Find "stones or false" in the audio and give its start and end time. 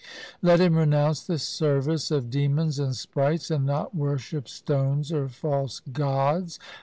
4.49-5.79